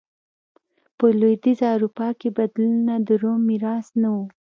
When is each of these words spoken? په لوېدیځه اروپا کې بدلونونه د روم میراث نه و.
په 0.97 1.05
لوېدیځه 1.19 1.67
اروپا 1.75 2.09
کې 2.19 2.29
بدلونونه 2.37 2.95
د 3.07 3.09
روم 3.21 3.39
میراث 3.49 3.87
نه 4.01 4.09
و. 4.15 4.17